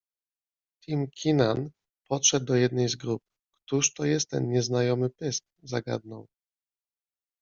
Tim 0.83 1.07
Keenan 1.07 1.69
podszedł 2.09 2.45
do 2.45 2.55
jednej 2.55 2.89
z 2.89 2.95
grup.- 2.95 3.21
Któż 3.65 3.93
to 3.93 4.05
jest 4.05 4.29
ten 4.29 4.49
nieznajomy 4.49 5.09
pysk?- 5.09 5.43
zagadnął 5.63 6.27